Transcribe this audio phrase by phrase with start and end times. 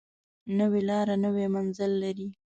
[0.57, 2.29] نوې لاره نوی منزل لري